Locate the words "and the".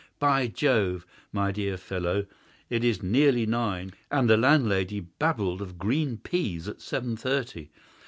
4.09-4.35